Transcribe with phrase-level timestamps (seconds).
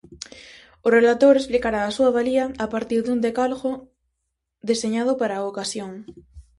[0.85, 3.71] O relator explicará a súa valía a partir dun decálogo
[4.69, 5.91] deseñado para a ocasión.